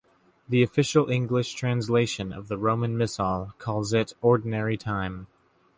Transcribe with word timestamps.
The 0.49 0.63
official 0.63 1.11
English 1.11 1.53
translation 1.53 2.33
of 2.33 2.47
the 2.47 2.57
Roman 2.57 2.97
Missal 2.97 3.53
calls 3.59 3.93
it 3.93 4.15
Ordinary 4.19 4.75
Time. 4.75 5.27